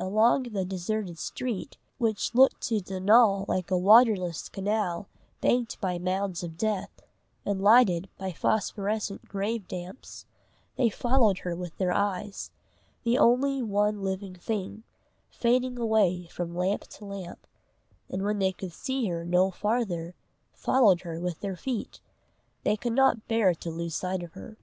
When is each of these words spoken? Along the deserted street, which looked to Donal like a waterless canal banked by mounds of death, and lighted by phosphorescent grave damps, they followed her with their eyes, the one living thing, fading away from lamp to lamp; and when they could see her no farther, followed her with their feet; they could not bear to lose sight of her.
Along 0.00 0.44
the 0.44 0.64
deserted 0.64 1.18
street, 1.18 1.76
which 1.98 2.34
looked 2.34 2.62
to 2.68 2.80
Donal 2.80 3.44
like 3.48 3.70
a 3.70 3.76
waterless 3.76 4.48
canal 4.48 5.08
banked 5.42 5.78
by 5.78 5.98
mounds 5.98 6.42
of 6.42 6.56
death, 6.56 7.02
and 7.44 7.60
lighted 7.60 8.08
by 8.16 8.32
phosphorescent 8.32 9.26
grave 9.28 9.68
damps, 9.68 10.24
they 10.76 10.88
followed 10.88 11.40
her 11.40 11.54
with 11.54 11.76
their 11.76 11.92
eyes, 11.92 12.50
the 13.04 13.18
one 13.18 14.02
living 14.02 14.34
thing, 14.36 14.84
fading 15.28 15.78
away 15.78 16.28
from 16.28 16.56
lamp 16.56 16.84
to 16.84 17.04
lamp; 17.04 17.46
and 18.08 18.22
when 18.22 18.38
they 18.38 18.52
could 18.52 18.72
see 18.72 19.06
her 19.08 19.22
no 19.22 19.50
farther, 19.50 20.14
followed 20.54 21.02
her 21.02 21.20
with 21.20 21.40
their 21.40 21.56
feet; 21.56 22.00
they 22.64 22.74
could 22.74 22.94
not 22.94 23.28
bear 23.28 23.52
to 23.56 23.70
lose 23.70 23.94
sight 23.94 24.22
of 24.22 24.32
her. 24.32 24.56